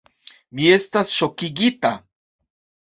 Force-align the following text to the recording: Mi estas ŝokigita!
Mi 0.59 0.71
estas 0.77 1.13
ŝokigita! 1.19 1.95